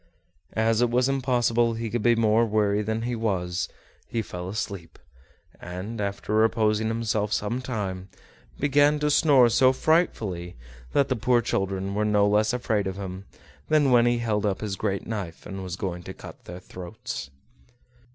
As 0.57 0.81
it 0.81 0.89
was 0.89 1.07
impossible 1.07 1.75
he 1.75 1.87
could 1.91 2.01
be 2.01 2.15
more 2.15 2.43
weary 2.43 2.81
than 2.81 3.03
he 3.03 3.15
was, 3.15 3.69
he 4.07 4.23
fell 4.23 4.49
asleep, 4.49 4.97
and, 5.59 6.01
after 6.01 6.33
reposing 6.33 6.87
himself 6.87 7.31
some 7.31 7.61
time, 7.61 8.09
began 8.59 8.97
to 8.97 9.11
snore 9.11 9.47
so 9.47 9.71
frightfully 9.71 10.57
that 10.93 11.07
the 11.07 11.15
poor 11.15 11.39
children 11.39 11.93
were 11.93 12.03
no 12.03 12.27
less 12.27 12.51
afraid 12.51 12.87
of 12.87 12.97
him 12.97 13.25
than 13.69 13.91
when 13.91 14.07
he 14.07 14.17
held 14.17 14.43
up 14.43 14.61
his 14.61 14.75
great 14.75 15.05
knife 15.05 15.45
and 15.45 15.61
was 15.61 15.75
going 15.75 16.01
to 16.01 16.15
cut 16.15 16.45
their 16.45 16.59
throats. 16.59 17.29